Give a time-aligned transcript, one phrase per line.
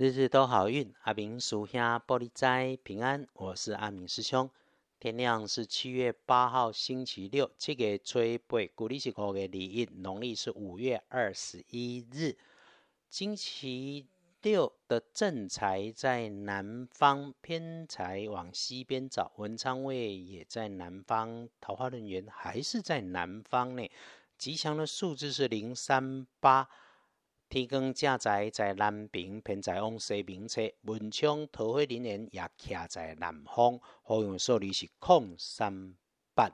[0.00, 3.28] 日日都好运，阿明属下玻璃斋平安。
[3.34, 4.48] 我是阿明师兄。
[4.98, 12.34] 天亮是七月八号星期六，七月初八，古历是五月二日，农历是五月二十一日。
[13.10, 14.06] 星期
[14.40, 19.30] 六的正财在南方，偏财往西边找。
[19.36, 23.86] 文昌位也在南方，桃花人员还是在南方呢。
[24.38, 26.70] 吉祥的数字是零三八。
[27.50, 30.62] 天光正在在南边，偏在往西边侧。
[30.82, 35.96] 文昌桃花人缘也徛在南方，好用数字是空三
[36.32, 36.48] 八。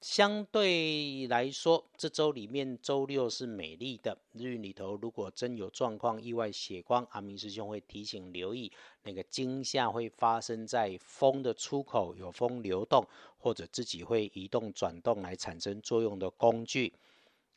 [0.00, 16.94] 相对来说，这周里面周六是美丽的日运里头，如果真有状况、意外血光，阿明师兄会提醒留意，那个惊吓会发生在风的出口，有风流动，或者自己会移动、转动来产生作用的工具。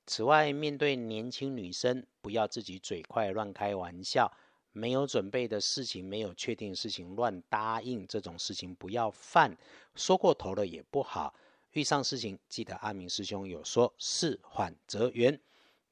[0.10, 4.34] 此外，面对年轻女生，不要自己嘴快乱开玩笑，
[4.72, 9.56] 没有准备的事情，没有确定事情乱答应，这种事情不要犯，
[9.94, 11.36] 说过头了也不好。
[11.74, 15.40] 遇上事情，记得阿明师兄有说，事缓则圆。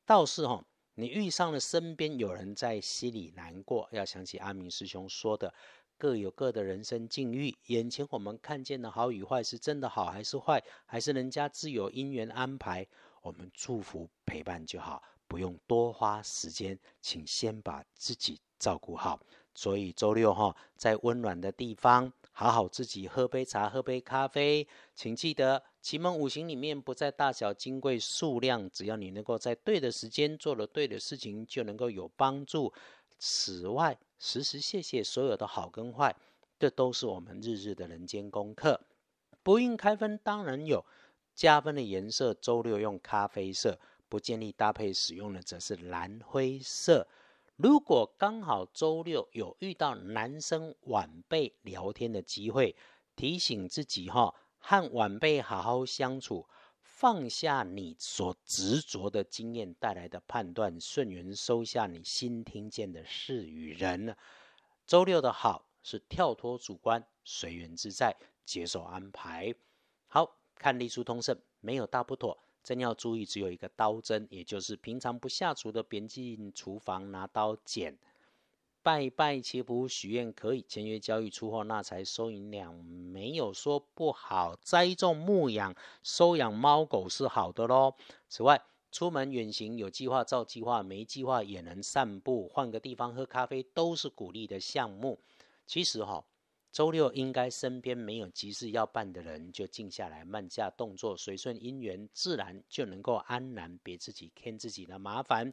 [0.04, 5.54] 倒是哈，你遇上了身边有人在心里难过，要想起阿明师兄说的，
[5.96, 12.88] 各有各的人生境遇，眼前我们看见的好与坏，是真的好还是坏，还是人家自有因缘安排？
[13.28, 19.20] 我们祝福陪伴就好，不用多花时间，请先把自己照顾好。
[19.54, 24.66] 所以周六哈，在温暖的地方，好好自己喝杯茶，喝杯咖啡。
[24.96, 32.72] 请记得，奇门五行里面不在大小、金贵、数量，只要你能够在对的时间做了对的事情，就能够有帮助。
[33.20, 36.16] 此外，时时谢谢所有的好跟坏，
[36.58, 38.80] 这都是我们日日的人间功课。
[39.44, 40.86] 不运开分当然有。
[41.38, 47.08] 加分的颜色，周六用咖啡色，不建议搭配使用的则是蓝灰色。
[47.58, 52.76] 如果刚好周六有遇到男生晚辈聊天的机会，
[53.16, 56.48] 提醒自己哈，和晚辈好好相处，
[56.82, 64.18] 放下你所执着的经验带来的判断，顺缘收下你新听见的事与人。
[64.88, 69.54] 周六的好是跳脱主观，随缘自在，接受安排。
[70.08, 70.36] 好。
[70.60, 77.98] 看隶书通胜，没有大不妥，真要注意，只有一个刀针，也就是平常不下厨的，别进厨房拿刀剪。
[78.84, 84.56] 拜拜祈福许愿可以，签约交易出货那才收银两，没有说不好。
[84.62, 87.96] 栽种牧养收养猫狗是好的喽。
[88.30, 95.20] 此外，出门远行有计划照计划，没计划也能散步，换个地方喝咖啡都是鼓励的项目。
[95.66, 96.24] 其实哈。
[96.72, 105.52] 周六应该身边没有急事要办的人，就静下来，慢下动作，随顺因缘，自然就能够安然，别自己添自己的麻烦，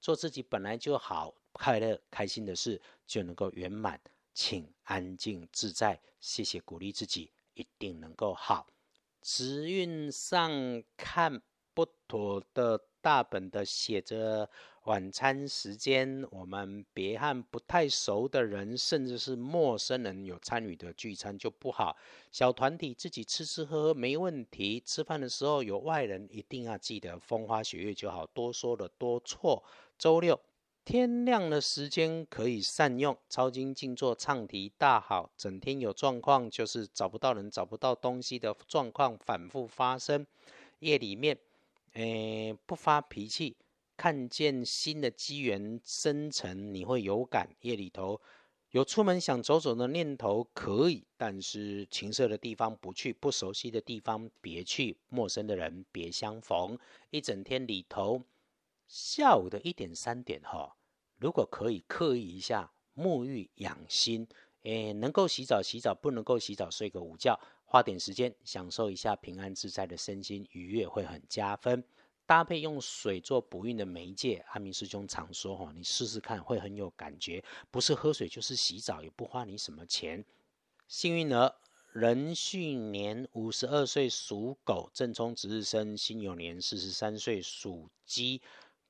[0.00, 4.00] 做自己本来就好，快乐开心的事就能够圆满，
[4.32, 8.66] 请安静自在，谢谢鼓励自己，一定能够好。
[9.22, 11.42] 时运上看
[11.74, 14.48] 不妥的大本的写着。
[14.84, 21.96] 晚餐时间，我们别和不太熟的人，甚至是陌生人有参与的聚餐就不好。
[22.32, 29.62] 小团体自己吃吃喝喝没问题，吃饭的时候有外人，一定要记得风花雪月就好，多说了多错。
[29.96, 30.40] 周六
[30.84, 35.30] 天亮的时间可以善用，抄经静坐唱题大好。
[35.36, 40.26] 整天有状况，就是找不到人、找不到东西的状况反复发生。
[40.80, 41.38] 夜里面，
[41.92, 43.54] 诶，不发脾气。
[43.96, 47.48] 看见新的机缘生成，你会有感。
[47.60, 48.20] 夜里头
[48.70, 56.78] 有出门想走走的念头，可以，但是情色的地方不去，不熟悉的地方别去，陌生的人别相逢。
[57.10, 58.22] 一整天里头，
[58.88, 60.76] 下午的一点三点哈，
[61.18, 64.26] 如果可以刻意一下沐浴养心，
[64.62, 71.84] 诶，能够洗澡洗澡，不能够洗澡睡个午觉，花点时间享受一下平安自在的身心愉悦，会很加分。
[72.26, 80.24] 搭配用水做补运的媒介，阿明师兄常说哈，你试试看会很有感觉，不是喝水就是洗澡，也不花你什么钱。
[80.88, 81.54] 幸运儿，
[81.92, 88.40] 壬戌年五十二岁属狗，正冲值日生，辛酉年四十三岁属鸡。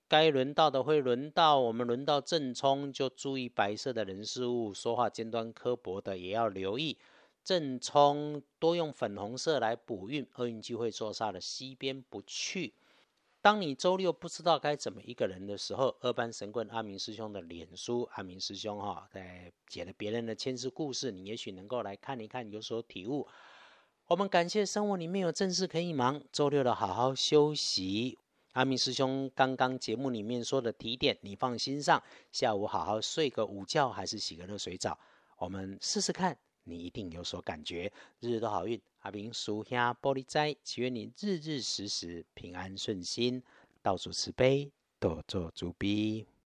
[0.07, 6.99] 该轮到的会轮到，我们轮到正冲就注意白色的人事物，说话尖端刻薄的也要留意。
[7.43, 12.75] 正冲多用粉红色来补运，厄运机会坐煞的西边不去。
[13.43, 23.27] 当你周六不知道该怎么一个人的时候，二班神棍阿明师兄的脸书，阿明师兄哈在写了别人的前世故事，你也许能够来看一看，有所体悟。
[24.07, 28.17] 我们感谢生活里面有正事可以忙，周六的好好休息。
[28.53, 32.01] 阿明师兄刚刚节目里面说的提点，你放心上。
[32.31, 34.97] 下午好好睡个午觉，还是洗个热水澡，
[35.39, 37.93] 我们试试看，你一定有所感觉。
[38.21, 43.43] 日日都好运，阿明属下玻璃斋，祈愿你日日时时平安顺心，
[43.83, 46.27] 到处慈悲，多做主逼。